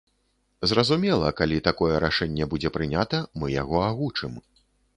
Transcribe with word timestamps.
Зразумела, 0.71 1.27
калі 1.41 1.59
такое 1.67 1.93
рашэнне 2.05 2.49
будзе 2.55 2.73
прынята, 2.79 3.23
мы 3.43 3.53
яго 3.61 3.77
агучым. 3.93 4.33